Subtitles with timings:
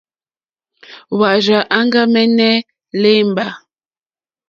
[1.17, 2.53] Hwá rzà áŋɡàmɛ̀nɛ̀
[3.01, 3.45] lěmbà.